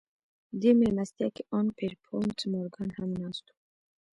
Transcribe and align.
په 0.47 0.53
دې 0.61 0.71
مېلمستیا 0.79 1.27
کې 1.35 1.43
ان 1.57 1.67
پیرپونټ 1.77 2.37
مورګان 2.51 2.89
هم 2.97 3.09
ناست 3.21 3.45
و 3.49 3.53